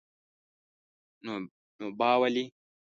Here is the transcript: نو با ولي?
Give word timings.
نو 1.77 1.85
با 1.99 2.09
ولي? 2.21 2.45